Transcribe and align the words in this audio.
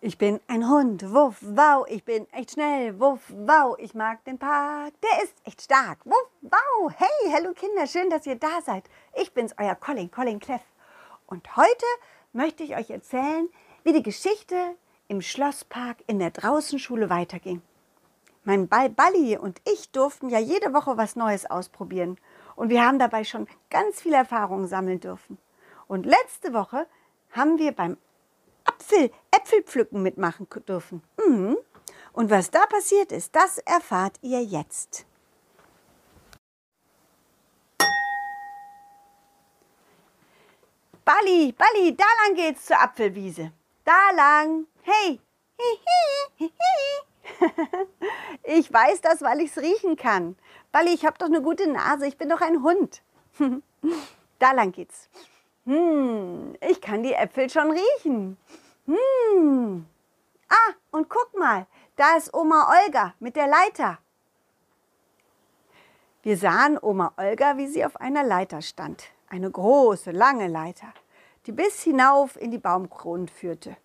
Ich 0.00 0.16
bin 0.16 0.38
ein 0.46 0.68
Hund, 0.68 1.12
wuff, 1.12 1.38
wow, 1.40 1.84
ich 1.88 2.04
bin 2.04 2.32
echt 2.32 2.52
schnell, 2.52 3.00
wuff, 3.00 3.18
wow, 3.30 3.76
ich 3.80 3.94
mag 3.94 4.22
den 4.26 4.38
Park, 4.38 4.92
der 5.02 5.24
ist 5.24 5.34
echt 5.44 5.62
stark, 5.62 5.98
wuff, 6.06 6.30
wow, 6.40 6.92
hey, 6.96 7.32
hallo 7.32 7.52
Kinder, 7.52 7.84
schön, 7.88 8.08
dass 8.08 8.24
ihr 8.24 8.36
da 8.36 8.60
seid. 8.64 8.84
Ich 9.20 9.34
bin's, 9.34 9.56
euer 9.58 9.74
Colin, 9.74 10.08
Colin 10.08 10.38
Cleff. 10.38 10.62
Und 11.26 11.56
heute 11.56 11.84
möchte 12.32 12.62
ich 12.62 12.76
euch 12.76 12.90
erzählen, 12.90 13.48
wie 13.82 13.92
die 13.92 14.04
Geschichte 14.04 14.76
im 15.08 15.20
Schlosspark 15.20 15.96
in 16.06 16.20
der 16.20 16.30
Draußenschule 16.30 17.10
weiterging. 17.10 17.60
Mein 18.44 18.68
Ball 18.68 18.90
Balli 18.90 19.36
und 19.36 19.60
ich 19.64 19.90
durften 19.90 20.28
ja 20.30 20.38
jede 20.38 20.72
Woche 20.74 20.96
was 20.96 21.16
Neues 21.16 21.44
ausprobieren 21.44 22.18
und 22.54 22.68
wir 22.68 22.86
haben 22.86 23.00
dabei 23.00 23.24
schon 23.24 23.48
ganz 23.68 24.00
viel 24.02 24.14
Erfahrung 24.14 24.68
sammeln 24.68 25.00
dürfen. 25.00 25.38
Und 25.88 26.06
letzte 26.06 26.54
Woche 26.54 26.86
haben 27.32 27.58
wir 27.58 27.72
beim 27.72 27.96
Apfel, 28.88 29.10
Äpfelpflücken 29.30 30.02
mitmachen 30.02 30.48
dürfen. 30.66 31.02
Mhm. 31.18 31.58
Und 32.12 32.30
was 32.30 32.50
da 32.50 32.64
passiert 32.66 33.12
ist, 33.12 33.36
das 33.36 33.58
erfahrt 33.58 34.16
ihr 34.22 34.42
jetzt. 34.42 35.04
Balli, 41.04 41.52
Balli, 41.52 41.96
da 41.96 42.04
lang 42.24 42.34
geht's 42.36 42.66
zur 42.66 42.80
Apfelwiese. 42.80 43.52
Da 43.84 44.10
lang. 44.16 44.66
Hey. 44.82 45.20
Ich 48.42 48.72
weiß 48.72 49.02
das, 49.02 49.20
weil 49.20 49.42
ich's 49.42 49.58
riechen 49.58 49.96
kann. 49.96 50.36
Balli, 50.72 50.94
ich 50.94 51.04
habe 51.04 51.18
doch 51.18 51.26
eine 51.26 51.42
gute 51.42 51.68
Nase. 51.68 52.06
Ich 52.06 52.16
bin 52.16 52.30
doch 52.30 52.40
ein 52.40 52.62
Hund. 52.62 53.02
Da 54.40 54.52
lang 54.52 54.70
geht's. 54.70 55.08
Hm, 55.66 56.54
ich 56.60 56.80
kann 56.80 57.02
die 57.02 57.12
Äpfel 57.12 57.50
schon 57.50 57.72
riechen. 57.72 58.38
Hm. 58.88 59.86
Ah, 60.48 60.72
und 60.92 61.10
guck 61.10 61.38
mal, 61.38 61.66
da 61.96 62.16
ist 62.16 62.32
Oma 62.32 62.68
Olga 62.70 63.14
mit 63.20 63.36
der 63.36 63.46
Leiter. 63.46 63.98
Wir 66.22 66.38
sahen 66.38 66.78
Oma 66.80 67.12
Olga, 67.18 67.58
wie 67.58 67.66
sie 67.66 67.84
auf 67.84 68.00
einer 68.00 68.24
Leiter 68.24 68.62
stand. 68.62 69.04
Eine 69.28 69.50
große, 69.50 70.10
lange 70.10 70.48
Leiter, 70.48 70.94
die 71.44 71.52
bis 71.52 71.82
hinauf 71.82 72.40
in 72.40 72.50
die 72.50 72.58
Baumkronen 72.58 73.28
führte. 73.28 73.76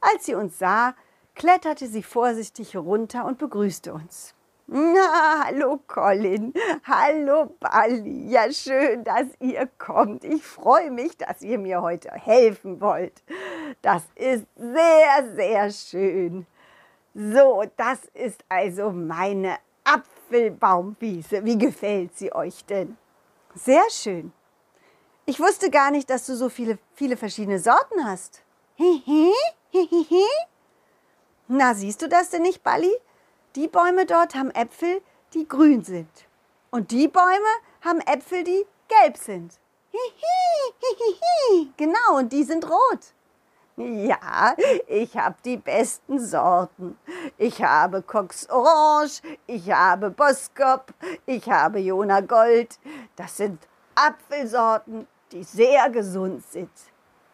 Als 0.00 0.24
sie 0.24 0.34
uns 0.34 0.58
sah, 0.58 0.94
kletterte 1.34 1.86
sie 1.86 2.02
vorsichtig 2.02 2.72
herunter 2.72 3.26
und 3.26 3.36
begrüßte 3.36 3.92
uns. 3.92 4.34
Na, 4.66 5.44
hallo 5.44 5.78
Colin, 5.86 6.54
hallo 6.84 7.54
Bali. 7.60 8.30
Ja, 8.30 8.50
schön, 8.50 9.04
dass 9.04 9.26
ihr 9.38 9.68
kommt. 9.76 10.24
Ich 10.24 10.42
freue 10.42 10.90
mich, 10.90 11.18
dass 11.18 11.42
ihr 11.42 11.58
mir 11.58 11.82
heute 11.82 12.10
helfen 12.10 12.80
wollt. 12.80 13.22
Das 13.82 14.02
ist 14.14 14.46
sehr, 14.56 15.34
sehr 15.36 15.70
schön. 15.70 16.46
So, 17.14 17.64
das 17.76 18.06
ist 18.14 18.42
also 18.48 18.90
meine 18.90 19.58
Apfelbaumwiese. 19.84 21.44
Wie 21.44 21.58
gefällt 21.58 22.16
sie 22.16 22.34
euch 22.34 22.64
denn? 22.64 22.96
Sehr 23.54 23.84
schön. 23.90 24.32
Ich 25.26 25.40
wusste 25.40 25.70
gar 25.70 25.90
nicht, 25.90 26.08
dass 26.08 26.24
du 26.24 26.34
so 26.34 26.48
viele, 26.48 26.78
viele 26.94 27.18
verschiedene 27.18 27.58
Sorten 27.58 28.02
hast. 28.02 28.42
Na, 31.48 31.74
siehst 31.74 32.00
du 32.00 32.08
das 32.08 32.30
denn 32.30 32.42
nicht, 32.42 32.62
Bali? 32.62 32.90
Die 33.56 33.68
Bäume 33.68 34.04
dort 34.04 34.34
haben 34.34 34.50
Äpfel, 34.50 35.00
die 35.32 35.46
grün 35.46 35.84
sind. 35.84 36.10
Und 36.70 36.90
die 36.90 37.06
Bäume 37.06 37.52
haben 37.84 38.00
Äpfel, 38.00 38.42
die 38.42 38.66
gelb 38.88 39.16
sind. 39.16 39.60
Hihi, 39.92 41.70
genau, 41.76 42.18
und 42.18 42.32
die 42.32 42.42
sind 42.42 42.68
rot. 42.68 43.14
Ja, 43.76 44.56
ich 44.88 45.16
habe 45.16 45.36
die 45.44 45.56
besten 45.56 46.18
Sorten. 46.18 46.98
Ich 47.38 47.62
habe 47.62 48.02
Cox 48.02 48.48
Orange, 48.48 49.22
ich 49.46 49.70
habe 49.70 50.10
Boskop, 50.10 50.92
ich 51.26 51.48
habe 51.48 51.78
Jona 51.78 52.22
Gold. 52.22 52.78
Das 53.14 53.36
sind 53.36 53.68
Apfelsorten, 53.94 55.06
die 55.30 55.44
sehr 55.44 55.90
gesund 55.90 56.44
sind. 56.44 56.70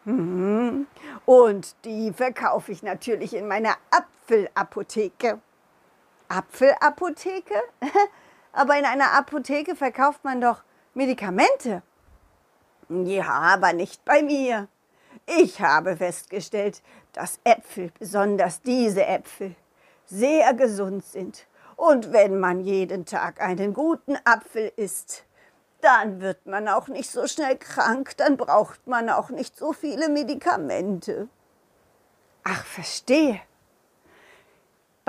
Mhm. 0.05 0.85
Und 1.25 1.75
die 1.83 2.13
verkaufe 2.13 2.71
ich 2.71 2.83
natürlich 2.83 3.35
in 3.35 3.47
meiner 3.47 3.75
Apfelapotheke. 3.89 5.39
Apfelapotheke? 6.31 7.61
aber 8.53 8.77
in 8.77 8.85
einer 8.85 9.13
Apotheke 9.13 9.75
verkauft 9.75 10.23
man 10.23 10.41
doch 10.41 10.63
Medikamente. 10.93 11.83
Ja, 12.89 13.29
aber 13.29 13.73
nicht 13.73 14.03
bei 14.03 14.21
mir. 14.21 14.67
Ich 15.25 15.61
habe 15.61 15.97
festgestellt, 15.97 16.81
dass 17.13 17.39
Äpfel, 17.43 17.91
besonders 17.97 18.61
diese 18.61 19.05
Äpfel, 19.05 19.55
sehr 20.05 20.53
gesund 20.53 21.05
sind. 21.05 21.47
Und 21.77 22.11
wenn 22.11 22.39
man 22.39 22.59
jeden 22.59 23.05
Tag 23.05 23.41
einen 23.41 23.73
guten 23.73 24.17
Apfel 24.25 24.71
isst, 24.75 25.25
dann 25.81 26.21
wird 26.21 26.45
man 26.45 26.67
auch 26.67 26.87
nicht 26.87 27.09
so 27.09 27.27
schnell 27.27 27.57
krank, 27.57 28.15
dann 28.17 28.37
braucht 28.37 28.85
man 28.87 29.09
auch 29.09 29.29
nicht 29.29 29.57
so 29.57 29.73
viele 29.73 30.09
Medikamente. 30.09 31.27
Ach, 32.43 32.65
verstehe. 32.65 33.41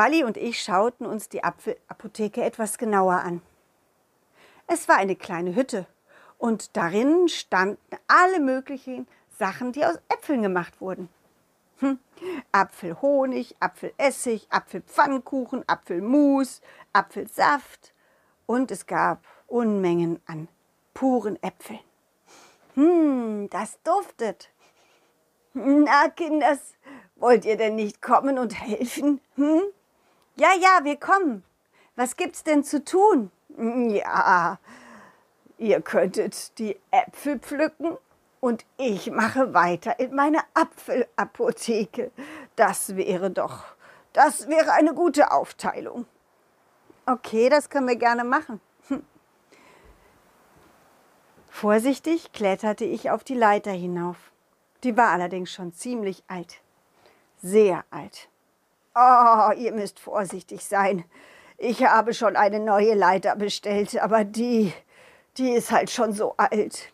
Balli 0.03 0.25
und 0.25 0.37
ich 0.37 0.61
schauten 0.61 1.07
uns 1.07 1.29
die 1.29 1.45
Apfelapotheke 1.45 2.43
etwas 2.43 2.77
genauer 2.77 3.21
an. 3.21 3.41
Es 4.67 4.89
war 4.89 4.97
eine 4.97 5.15
kleine 5.15 5.55
Hütte 5.55 5.87
und 6.39 6.77
darin 6.77 7.29
standen 7.29 7.79
alle 8.09 8.41
möglichen 8.41 9.07
Sachen, 9.39 9.71
die 9.71 9.85
aus 9.85 10.01
Äpfeln 10.09 10.43
gemacht 10.43 10.81
wurden. 10.81 11.09
Hm. 11.79 12.01
Apfelhonig, 12.51 13.55
Apfelessig, 13.61 14.49
Apfelpfannkuchen, 14.51 15.63
Apfelmus, 15.69 16.63
Apfelsaft 16.93 17.95
und 18.47 18.73
es 18.73 18.87
gab 18.87 19.25
Unmengen 19.47 20.21
an 20.27 20.49
puren 20.95 21.41
Äpfeln. 21.45 21.79
Hm, 22.75 23.49
das 23.51 23.81
duftet. 23.85 24.51
Na, 25.55 26.09
Kinders, 26.09 26.75
wollt 27.15 27.45
ihr 27.45 27.57
denn 27.57 27.77
nicht 27.77 28.03
kommen 28.03 28.41
und 28.41 28.61
helfen? 28.61 29.21
Hm? 29.37 29.63
Ja, 30.37 30.49
ja, 30.59 30.85
wir 30.85 30.97
kommen. 30.97 31.45
Was 31.97 32.17
gibt's 32.17 32.43
denn 32.43 32.65
zu 32.65 32.85
tun? 32.85 33.31
Ja, 33.59 34.59
ihr 35.59 35.81
könntet 35.83 36.59
die 36.59 36.79
Äpfel 36.91 37.39
pflücken 37.39 37.99
und 38.41 38.65
ich 38.79 39.11
mache 39.11 39.53
weiter 39.53 40.01
in 40.01 40.15
meine 40.15 40.41
Apfelapotheke. 40.55 42.11
Das 42.57 42.97
wäre 42.97 43.31
doch, 43.31 43.65
das 44.13 44.49
wäre 44.49 44.73
eine 44.73 44.95
gute 44.95 45.31
Aufteilung. 45.31 46.07
Okay, 47.05 47.49
das 47.49 47.69
können 47.69 47.89
wir 47.89 47.97
gerne 47.97 48.25
machen. 48.25 48.61
Hm. 48.89 49.05
Vorsichtig 51.49 52.33
kletterte 52.33 52.85
ich 52.85 53.11
auf 53.11 53.23
die 53.23 53.35
Leiter 53.35 53.73
hinauf. 53.73 54.17
Die 54.83 54.97
war 54.97 55.11
allerdings 55.11 55.53
schon 55.53 55.73
ziemlich 55.73 56.25
alt. 56.27 56.61
Sehr 57.43 57.85
alt. 57.91 58.29
Oh, 58.95 59.53
ihr 59.57 59.73
müsst 59.73 59.99
vorsichtig 59.99 60.65
sein. 60.65 61.05
Ich 61.57 61.83
habe 61.85 62.13
schon 62.13 62.37
eine 62.37 62.61
neue 62.61 62.95
Leiter 62.95 63.37
bestellt, 63.37 63.99
aber 63.99 64.25
die, 64.25 64.75
die 65.39 65.53
ist 65.53 65.73
halt 65.73 65.91
schon 65.91 66.13
so 66.13 66.35
alt. 66.37 66.93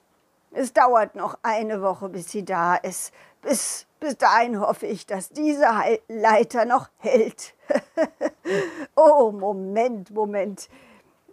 Es 0.53 0.73
dauert 0.73 1.17
noch 1.17 1.39
eine 1.43 1.83
Woche, 1.83 2.09
bis 2.09 2.31
sie 2.31 2.45
da 2.45 2.77
ist. 2.77 3.13
Bis, 3.43 3.87
bis 3.99 4.17
dahin 4.17 4.61
hoffe 4.61 4.87
ich, 4.87 5.07
dass 5.07 5.31
diese 5.31 5.67
Leiter 6.09 6.65
noch 6.65 6.89
hält. 6.99 7.55
oh, 8.97 9.33
Moment, 9.33 10.11
Moment. 10.13 10.69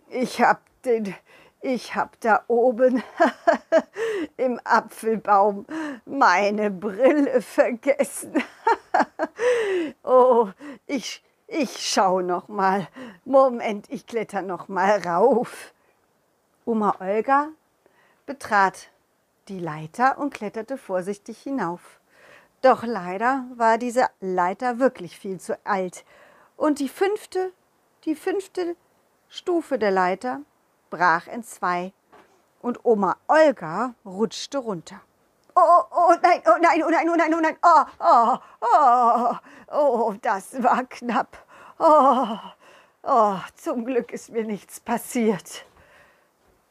Ich 0.10 0.42
habe 0.42 0.62
den, 0.84 1.14
ich 1.62 1.94
habe 1.94 2.12
da 2.22 2.44
oben 2.48 3.04
im 4.38 4.60
Apfelbaum 4.64 5.68
meine 6.06 6.72
Brille 6.72 7.42
vergessen. 7.42 8.34
oh, 10.04 10.50
ich, 10.88 11.24
ich 11.48 11.88
schau 11.88 12.22
noch 12.22 12.48
mal. 12.48 12.88
Moment, 13.24 13.90
ich 13.90 14.08
kletter 14.08 14.42
noch 14.42 14.68
mal 14.68 15.02
rauf. 15.02 15.74
Oma 16.66 16.96
Olga 17.00 17.50
betrat 18.26 18.90
die 19.48 19.60
Leiter 19.60 20.18
und 20.18 20.34
kletterte 20.34 20.78
vorsichtig 20.78 21.40
hinauf. 21.40 22.00
Doch 22.62 22.84
leider 22.84 23.46
war 23.56 23.78
diese 23.78 24.08
Leiter 24.20 24.80
wirklich 24.80 25.20
viel 25.20 25.40
zu 25.40 25.58
alt. 25.66 26.04
Und 26.58 26.80
die 26.80 26.90
fünfte, 26.90 27.52
die 28.06 28.16
fünfte 28.16 28.76
Stufe 29.30 29.78
der 29.78 29.92
Leiter 29.92 30.42
brach 30.90 31.28
in 31.28 31.44
zwei. 31.44 31.94
Und 32.62 32.84
Oma 32.84 33.18
Olga 33.28 33.94
rutschte 34.04 34.58
runter 34.58 35.02
oh, 35.56 35.84
oh, 36.08 36.16
nein, 36.22 36.42
oh 36.46 36.58
nein, 36.62 36.84
oh 36.84 36.90
nein, 36.90 37.10
oh 37.10 37.16
nein, 37.16 37.34
oh 37.34 37.40
nein, 37.40 37.58
oh, 37.64 37.86
oh, 38.00 38.38
oh, 38.62 39.36
oh, 39.72 40.14
das 40.22 40.62
war 40.62 40.84
knapp. 40.86 41.38
Oh, 41.80 42.38
oh, 43.04 43.38
zum 43.56 43.86
Glück 43.86 44.12
ist 44.12 44.32
mir 44.32 44.44
nichts 44.44 44.80
passiert. 44.80 45.66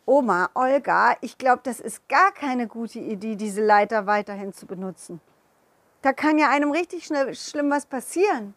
Oma, 0.06 0.50
Olga, 0.54 1.16
ich 1.20 1.38
glaube, 1.38 1.62
das 1.64 1.80
ist 1.80 2.08
gar 2.08 2.32
keine 2.32 2.66
gute 2.66 2.98
Idee, 2.98 3.36
diese 3.36 3.64
Leiter 3.64 4.06
weiterhin 4.06 4.52
zu 4.52 4.66
benutzen. 4.66 5.20
Da 6.02 6.12
kann 6.12 6.36
ja 6.38 6.50
einem 6.50 6.70
richtig 6.70 7.06
schnell, 7.06 7.34
schlimm 7.34 7.70
was 7.70 7.86
passieren. 7.86 8.54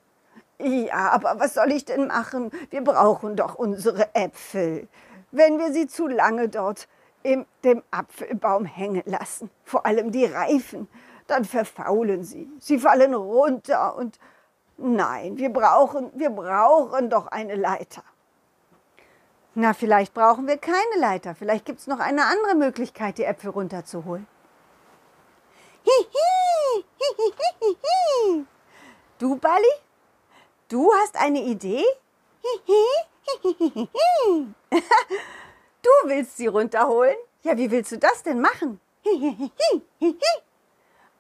Ja, 0.60 1.12
aber 1.12 1.40
was 1.40 1.54
soll 1.54 1.72
ich 1.72 1.86
denn 1.86 2.08
machen? 2.08 2.52
Wir 2.70 2.84
brauchen 2.84 3.36
doch 3.36 3.56
unsere 3.56 4.14
Äpfel. 4.16 4.88
Wenn 5.32 5.60
wir 5.60 5.72
sie 5.72 5.88
zu 5.88 6.08
lange 6.08 6.50
dort 6.50 6.88
in 7.28 7.46
dem 7.66 7.84
Apfelbaum 7.92 8.64
hängen 8.64 9.04
lassen, 9.06 9.50
vor 9.66 9.86
allem 9.86 10.12
die 10.14 10.24
Reifen, 10.24 10.88
dann 11.28 11.44
verfaulen 11.44 12.24
sie. 12.24 12.50
Sie 12.58 12.80
fallen 12.80 13.14
runter 13.14 13.98
und 13.98 14.18
nein, 14.78 15.38
wir 15.38 15.50
brauchen, 15.50 16.10
wir 16.16 16.30
brauchen 16.30 17.10
doch 17.10 17.28
eine 17.28 17.56
Leiter. 17.56 18.02
Na, 19.56 19.74
vielleicht 19.74 20.14
brauchen 20.14 20.48
wir 20.48 20.58
keine 20.58 21.00
Leiter. 21.00 21.36
Vielleicht 21.36 21.66
gibt 21.66 21.80
es 21.80 21.88
noch 21.88 22.00
eine 22.00 22.24
andere 22.24 22.56
Möglichkeit, 22.56 23.18
die 23.18 23.26
Äpfel 23.26 23.50
runterzuholen. 23.50 24.26
Hihi, 25.84 26.86
hihi, 26.98 28.46
Du, 29.20 29.36
Bali? 29.36 29.74
Du 30.70 30.94
hast 30.94 31.18
eine 31.18 31.42
Idee? 31.42 31.84
Du 35.88 36.10
willst 36.10 36.36
sie 36.36 36.48
runterholen? 36.48 37.16
Ja, 37.44 37.57
wie 37.57 37.72
willst 37.72 37.94
du 37.94 37.98
das 37.98 38.22
denn 38.22 38.42
machen? 38.42 38.81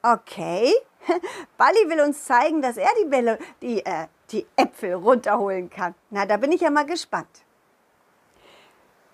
Okay. 0.01 0.73
Bali 1.57 1.89
will 1.89 2.01
uns 2.01 2.25
zeigen, 2.25 2.61
dass 2.61 2.75
er 2.75 2.89
die 3.01 3.05
Bälle, 3.05 3.39
die, 3.61 3.85
äh, 3.85 4.07
die 4.29 4.45
Äpfel 4.57 4.95
runterholen 4.95 5.69
kann. 5.69 5.95
Na, 6.09 6.25
da 6.25 6.35
bin 6.35 6.51
ich 6.51 6.59
ja 6.61 6.69
mal 6.69 6.85
gespannt. 6.85 7.45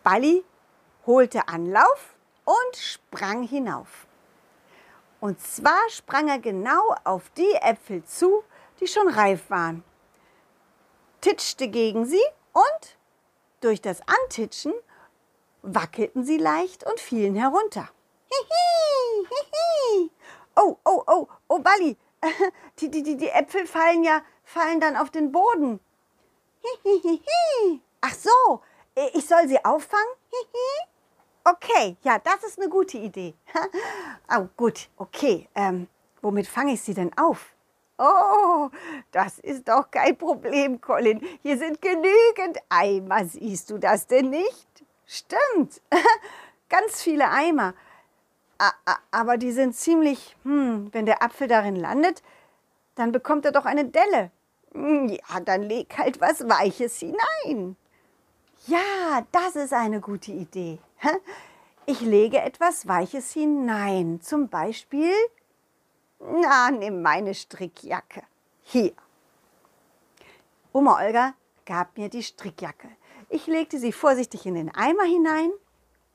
Bali 0.01 0.43
holte 1.05 1.47
Anlauf 1.47 2.15
und 2.45 2.75
sprang 2.75 3.43
hinauf. 3.43 4.07
Und 5.19 5.39
zwar 5.39 5.87
sprang 5.89 6.29
er 6.29 6.39
genau 6.39 6.95
auf 7.03 7.29
die 7.37 7.53
Äpfel 7.61 8.03
zu, 8.05 8.43
die 8.79 8.87
schon 8.87 9.07
reif 9.07 9.51
waren, 9.51 9.83
titschte 11.21 11.67
gegen 11.67 12.05
sie 12.05 12.23
und 12.53 12.97
durch 13.61 13.81
das 13.81 14.01
Antitschen 14.23 14.73
wackelten 15.63 16.23
sie 16.23 16.37
leicht 16.37 16.85
und 16.85 16.99
fielen 16.99 17.35
herunter. 17.35 17.89
Hihi, 18.29 19.27
hihi. 19.29 20.11
Oh, 20.55 20.77
oh, 20.85 21.03
oh, 21.07 21.27
oh, 21.47 21.59
Bali, 21.59 21.97
die, 22.79 22.91
die, 22.91 23.01
die, 23.01 23.17
die 23.17 23.29
Äpfel 23.29 23.65
fallen 23.65 24.03
ja, 24.03 24.21
fallen 24.43 24.79
dann 24.79 24.95
auf 24.95 25.09
den 25.09 25.31
Boden. 25.31 25.79
Hihihihi. 26.61 27.81
Ach 28.01 28.13
so, 28.13 28.61
ich 29.13 29.25
soll 29.25 29.47
sie 29.47 29.63
auffangen? 29.63 30.13
Hihi. 30.29 30.93
Okay, 31.45 31.97
ja, 32.03 32.19
das 32.19 32.43
ist 32.43 32.59
eine 32.59 32.69
gute 32.69 32.97
Idee. 32.97 33.33
oh, 34.29 34.47
gut, 34.55 34.89
okay. 34.97 35.49
Ähm, 35.55 35.87
womit 36.21 36.47
fange 36.47 36.73
ich 36.73 36.81
sie 36.81 36.93
denn 36.93 37.11
auf? 37.17 37.53
Oh, 37.97 38.69
das 39.11 39.39
ist 39.39 39.67
doch 39.67 39.91
kein 39.91 40.17
Problem, 40.17 40.79
Colin. 40.81 41.21
Hier 41.41 41.57
sind 41.57 41.81
genügend 41.81 42.59
Eimer. 42.69 43.25
Siehst 43.25 43.69
du 43.69 43.77
das 43.77 44.07
denn 44.07 44.29
nicht? 44.29 44.67
Stimmt. 45.05 45.81
Ganz 46.69 47.01
viele 47.01 47.29
Eimer. 47.29 47.73
Aber 49.11 49.37
die 49.37 49.51
sind 49.51 49.75
ziemlich, 49.75 50.35
hm, 50.43 50.89
wenn 50.93 51.05
der 51.05 51.21
Apfel 51.21 51.47
darin 51.47 51.75
landet, 51.75 52.21
dann 52.95 53.11
bekommt 53.11 53.45
er 53.45 53.51
doch 53.51 53.65
eine 53.65 53.85
Delle. 53.85 54.31
Hm, 54.73 55.07
ja, 55.09 55.39
dann 55.43 55.63
leg 55.63 55.97
halt 55.97 56.21
was 56.21 56.47
Weiches 56.47 56.99
hinein. 56.99 57.75
Ja, 58.67 59.25
das 59.31 59.55
ist 59.55 59.73
eine 59.73 59.99
gute 59.99 60.31
Idee. 60.31 60.79
Ich 61.85 61.99
lege 61.99 62.39
etwas 62.39 62.87
Weiches 62.87 63.33
hinein. 63.33 64.21
Zum 64.21 64.47
Beispiel, 64.47 65.13
na, 66.19 66.71
nimm 66.71 67.01
meine 67.01 67.33
Strickjacke. 67.33 68.23
Hier. 68.61 68.93
Oma 70.71 71.03
Olga 71.03 71.33
gab 71.65 71.97
mir 71.97 72.07
die 72.07 72.23
Strickjacke. 72.23 72.87
Ich 73.29 73.47
legte 73.47 73.79
sie 73.79 73.91
vorsichtig 73.91 74.45
in 74.45 74.55
den 74.55 74.73
Eimer 74.73 75.03
hinein 75.03 75.51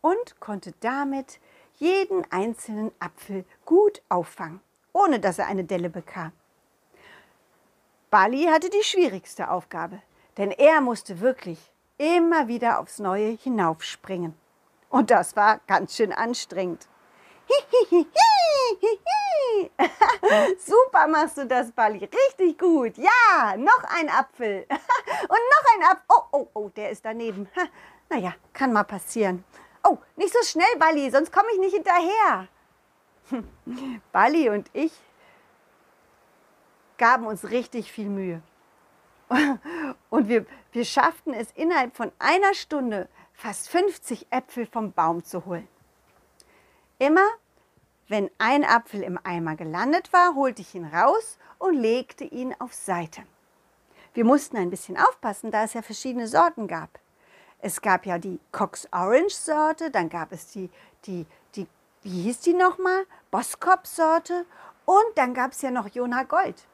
und 0.01 0.41
konnte 0.41 0.73
damit 0.81 1.41
jeden 1.77 2.25
einzelnen 2.31 2.93
Apfel 2.99 3.45
gut 3.65 4.03
auffangen, 4.09 4.61
ohne 4.93 5.21
dass 5.21 5.39
er 5.39 5.47
eine 5.47 5.65
Delle 5.65 5.91
bekam. 5.91 6.33
Bali 8.11 8.45
hatte 8.45 8.71
die 8.71 8.83
schwierigste 8.83 9.51
Aufgabe, 9.51 10.03
denn 10.37 10.51
er 10.51 10.81
musste 10.81 11.21
wirklich 11.21 11.59
immer 11.99 12.49
wieder 12.49 12.81
aufs 12.81 12.99
Neue 12.99 13.31
hinaufspringen. 13.31 14.35
Und 14.89 15.11
das 15.11 15.37
war 15.37 15.61
ganz 15.67 15.97
schön 15.97 16.13
anstrengend. 16.13 16.89
Super 20.59 21.07
machst 21.09 21.39
du 21.39 21.47
das, 21.47 21.73
Bali. 21.73 21.99
Richtig 21.99 22.59
gut. 22.59 22.97
Ja, 22.97 23.57
noch 23.57 23.85
ein 23.85 24.09
Apfel. 24.09 24.67
Und 24.69 25.31
noch 25.31 25.75
ein 25.75 25.83
Apfel. 25.85 26.05
Oh, 26.09 26.23
oh, 26.33 26.49
oh, 26.55 26.69
der 26.71 26.91
ist 26.91 27.05
daneben. 27.05 27.49
Naja, 28.09 28.35
kann 28.53 28.73
mal 28.73 28.85
passieren. 28.85 29.45
Oh, 29.85 29.99
nicht 30.17 30.33
so 30.33 30.43
schnell, 30.43 30.77
Bali, 30.79 31.11
sonst 31.11 31.33
komme 31.33 31.49
ich 31.53 31.59
nicht 31.59 31.75
hinterher. 31.75 32.49
Bali 34.13 34.49
und 34.51 34.69
ich 34.73 34.93
gaben 36.97 37.27
uns 37.27 37.51
richtig 37.51 37.93
viel 37.93 38.09
Mühe. 38.09 38.43
Und 40.11 40.29
wir, 40.29 40.47
wir 40.73 40.85
schafften 40.85 41.35
es 41.35 41.51
innerhalb 41.53 41.97
von 41.97 42.11
einer 42.19 42.55
Stunde, 42.55 43.09
fast 43.35 43.69
50 43.69 44.27
Äpfel 44.31 44.67
vom 44.67 44.93
Baum 44.93 45.25
zu 45.25 45.45
holen. 45.45 45.69
Immer 46.99 47.27
wenn 48.09 48.31
ein 48.39 48.65
Apfel 48.65 49.03
im 49.03 49.19
Eimer 49.23 49.55
gelandet 49.55 50.13
war, 50.15 50.35
holte 50.35 50.63
ich 50.63 50.75
ihn 50.75 50.87
raus 50.87 51.39
und 51.59 51.75
legte 51.75 52.25
ihn 52.25 52.55
auf 52.59 52.73
Seite. 52.73 53.23
Wir 54.15 54.25
mussten 54.25 54.57
ein 54.57 54.71
bisschen 54.71 54.97
aufpassen, 54.97 55.51
da 55.51 55.65
es 55.65 55.75
ja 55.75 55.83
verschiedene 55.83 56.27
Sorten 56.27 56.67
gab. 56.67 56.89
Es 57.61 57.83
gab 57.83 58.07
ja 58.07 58.19
die 58.19 58.41
Cox 58.51 58.89
Orange 58.93 59.35
Sorte, 59.35 59.91
dann 59.91 60.09
gab 60.09 60.33
es 60.33 60.47
die, 60.49 60.71
die, 61.05 61.27
die 61.55 61.67
wie 62.03 62.23
hieß 62.23 62.41
die 62.41 62.55
nochmal? 62.55 63.05
Boskop 63.31 63.87
Sorte 63.87 64.47
und 64.87 65.17
dann 65.17 65.35
gab 65.35 65.53
es 65.53 65.61
ja 65.61 65.71
noch 65.71 65.89
Jona 65.89 66.23
Gold. 66.23 66.67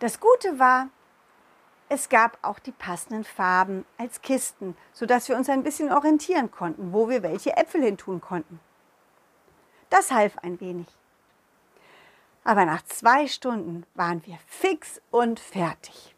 Das 0.00 0.18
Gute 0.18 0.58
war, 0.58 0.88
es 1.94 2.08
gab 2.08 2.38
auch 2.42 2.58
die 2.58 2.72
passenden 2.72 3.24
Farben 3.24 3.86
als 3.98 4.20
Kisten, 4.20 4.76
sodass 4.92 5.28
wir 5.28 5.36
uns 5.36 5.48
ein 5.48 5.62
bisschen 5.62 5.92
orientieren 5.92 6.50
konnten, 6.50 6.92
wo 6.92 7.08
wir 7.08 7.22
welche 7.22 7.56
Äpfel 7.56 7.82
hin 7.82 7.96
tun 7.96 8.20
konnten. 8.20 8.60
Das 9.90 10.10
half 10.10 10.36
ein 10.38 10.60
wenig. 10.60 10.88
Aber 12.42 12.66
nach 12.66 12.84
zwei 12.84 13.28
Stunden 13.28 13.86
waren 13.94 14.26
wir 14.26 14.38
fix 14.46 15.00
und 15.10 15.38
fertig. 15.38 16.14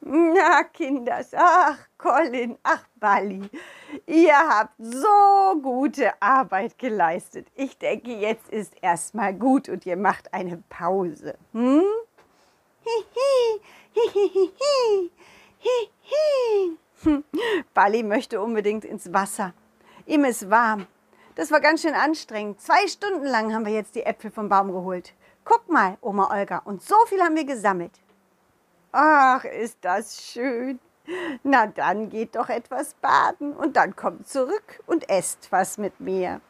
Na, 0.00 0.64
Kinders, 0.64 1.32
ach, 1.36 1.78
Colin, 1.98 2.58
ach, 2.62 2.84
Bali, 2.96 3.48
ihr 4.06 4.36
habt 4.36 4.74
so 4.78 5.60
gute 5.62 6.10
Arbeit 6.20 6.78
geleistet. 6.78 7.46
Ich 7.54 7.78
denke, 7.78 8.12
jetzt 8.12 8.48
ist 8.50 8.74
erstmal 8.82 9.34
gut 9.34 9.68
und 9.68 9.84
ihr 9.84 9.96
macht 9.96 10.32
eine 10.32 10.62
Pause. 10.68 11.36
Hm? 11.52 11.82
Bali 17.74 18.02
möchte 18.02 18.40
unbedingt 18.40 18.84
ins 18.84 19.12
Wasser. 19.12 19.52
Ihm 20.06 20.24
ist 20.24 20.50
warm. 20.50 20.86
Das 21.34 21.50
war 21.50 21.60
ganz 21.60 21.82
schön 21.82 21.94
anstrengend. 21.94 22.60
Zwei 22.60 22.86
Stunden 22.86 23.24
lang 23.24 23.54
haben 23.54 23.64
wir 23.64 23.72
jetzt 23.72 23.94
die 23.94 24.02
Äpfel 24.02 24.30
vom 24.30 24.48
Baum 24.48 24.72
geholt. 24.72 25.14
Guck 25.44 25.68
mal, 25.68 25.96
Oma 26.00 26.30
Olga, 26.30 26.58
und 26.58 26.82
so 26.82 26.94
viel 27.06 27.20
haben 27.20 27.34
wir 27.36 27.44
gesammelt. 27.44 28.00
Ach, 28.92 29.44
ist 29.44 29.78
das 29.80 30.22
schön. 30.22 30.78
Na 31.42 31.66
dann 31.66 32.10
geht 32.10 32.36
doch 32.36 32.48
etwas 32.48 32.94
baden 32.94 33.54
und 33.54 33.76
dann 33.76 33.96
kommt 33.96 34.28
zurück 34.28 34.80
und 34.86 35.08
esst 35.08 35.50
was 35.50 35.78
mit 35.78 35.98
mir. 35.98 36.40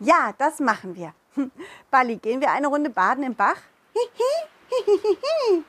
Ja, 0.00 0.32
das 0.38 0.58
machen 0.58 0.96
wir. 0.96 1.14
Bali, 1.90 2.16
gehen 2.16 2.40
wir 2.40 2.50
eine 2.50 2.66
Runde 2.66 2.90
baden 2.90 3.22
im 3.22 3.34
Bach? 3.34 3.58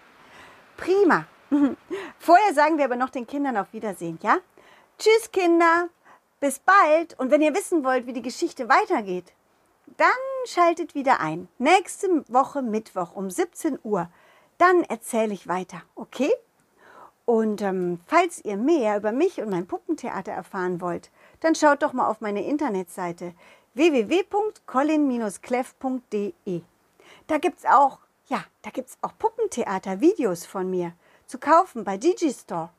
Prima. 0.77 1.25
Vorher 2.19 2.53
sagen 2.53 2.77
wir 2.77 2.85
aber 2.85 2.95
noch 2.95 3.09
den 3.09 3.27
Kindern 3.27 3.57
auf 3.57 3.73
Wiedersehen, 3.73 4.19
ja? 4.21 4.37
Tschüss, 4.97 5.31
Kinder. 5.31 5.89
Bis 6.39 6.59
bald. 6.59 7.17
Und 7.19 7.31
wenn 7.31 7.41
ihr 7.41 7.53
wissen 7.53 7.83
wollt, 7.83 8.07
wie 8.07 8.13
die 8.13 8.21
Geschichte 8.21 8.69
weitergeht, 8.69 9.33
dann 9.97 10.09
schaltet 10.45 10.95
wieder 10.95 11.19
ein. 11.19 11.47
Nächste 11.57 12.23
Woche 12.27 12.61
Mittwoch 12.61 13.15
um 13.15 13.29
17 13.29 13.79
Uhr. 13.83 14.09
Dann 14.57 14.83
erzähle 14.83 15.33
ich 15.33 15.47
weiter, 15.47 15.81
okay? 15.95 16.31
Und 17.25 17.61
ähm, 17.61 17.99
falls 18.05 18.43
ihr 18.45 18.57
mehr 18.57 18.97
über 18.97 19.11
mich 19.11 19.41
und 19.41 19.49
mein 19.49 19.67
Puppentheater 19.67 20.31
erfahren 20.31 20.79
wollt, 20.79 21.09
dann 21.39 21.55
schaut 21.55 21.81
doch 21.81 21.93
mal 21.93 22.07
auf 22.07 22.21
meine 22.21 22.45
Internetseite 22.45 23.33
www.colin-cleff.de. 23.73 26.61
Da 27.27 27.37
gibt's 27.39 27.65
auch, 27.65 27.97
ja, 28.27 28.43
da 28.61 28.69
gibt's 28.69 28.97
auch 29.01 29.17
Puppentheater-Videos 29.17 30.45
von 30.45 30.69
mir 30.69 30.93
zu 31.27 31.37
kaufen 31.39 31.83
bei 31.83 31.97
Digistore. 31.97 32.69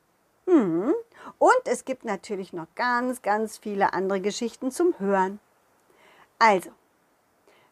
Hm. 0.45 0.93
Und 1.39 1.61
es 1.65 1.85
gibt 1.85 2.05
natürlich 2.05 2.53
noch 2.53 2.67
ganz, 2.75 3.21
ganz 3.21 3.57
viele 3.57 3.93
andere 3.93 4.21
Geschichten 4.21 4.71
zum 4.71 4.97
Hören. 4.99 5.39
Also, 6.39 6.71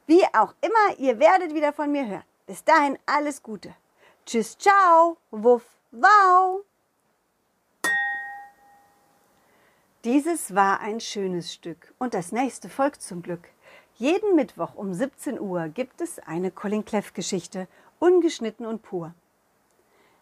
Wie 0.07 0.23
auch 0.33 0.53
immer, 0.61 0.99
ihr 0.99 1.19
werdet 1.19 1.53
wieder 1.55 1.73
von 1.73 1.91
mir 1.91 2.07
hören. 2.07 2.23
Bis 2.45 2.63
dahin 2.63 2.99
alles 3.07 3.41
Gute. 3.41 3.73
Tschüss, 4.25 4.57
ciao, 4.57 5.17
wuff, 5.31 5.63
wow. 5.91 6.63
Dieses 10.03 10.53
war 10.53 10.79
ein 10.79 10.99
schönes 10.99 11.51
Stück 11.51 11.91
und 11.97 12.13
das 12.13 12.31
nächste 12.31 12.69
folgt 12.69 13.01
zum 13.01 13.23
Glück. 13.23 13.49
Jeden 13.97 14.35
Mittwoch 14.35 14.75
um 14.75 14.93
17 14.93 15.39
Uhr 15.39 15.69
gibt 15.69 16.01
es 16.01 16.19
eine 16.19 16.51
Colin 16.51 16.83
Cleff 16.83 17.13
Geschichte, 17.13 17.69
ungeschnitten 17.97 18.65
und 18.65 18.81
pur. 18.81 19.13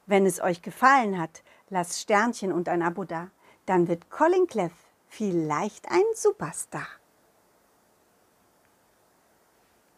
Wenn 0.05 0.27
es 0.27 0.39
euch 0.39 0.61
gefallen 0.61 1.19
hat, 1.19 1.41
lasst 1.69 1.99
Sternchen 1.99 2.51
und 2.51 2.69
ein 2.69 2.83
Abo 2.83 3.03
da, 3.03 3.31
dann 3.65 3.87
wird 3.87 4.11
Colin 4.11 4.45
Cleff 4.45 4.73
vielleicht 5.07 5.89
ein 5.89 6.03
Superstar. 6.13 6.85